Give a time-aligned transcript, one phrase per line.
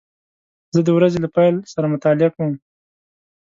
[0.73, 2.53] زه د ورځې له پیل سره مطالعه کوم.